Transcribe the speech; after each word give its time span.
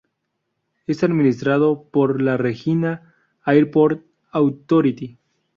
Es 0.87 1.03
administrado 1.03 1.83
por 1.91 2.23
la 2.23 2.35
Regina 2.35 3.13
Airport 3.45 4.03
Authority. 4.31 5.19